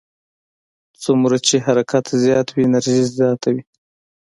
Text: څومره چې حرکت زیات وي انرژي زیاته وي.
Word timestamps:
څومره 1.03 1.37
چې 1.47 1.55
حرکت 1.65 2.05
زیات 2.23 2.47
وي 2.51 2.63
انرژي 2.67 2.97
زیاته 3.17 3.47
وي. 3.53 3.61